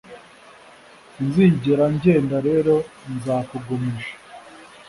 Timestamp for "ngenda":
1.93-2.37